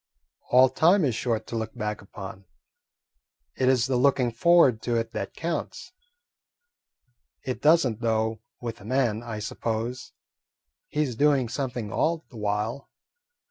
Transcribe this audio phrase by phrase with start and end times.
[0.49, 2.45] "All time is short to look back upon.
[3.55, 5.91] It is the looking forward to it that counts.
[7.43, 10.13] It does n't, though, with a man, I suppose.
[10.87, 12.89] He's doing something all the while."